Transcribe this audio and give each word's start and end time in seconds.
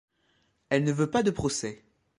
elle 0.71 0.83
ne 0.83 0.91
veut 0.91 1.11
pas 1.11 1.21
de 1.21 1.29
procès. 1.29 1.83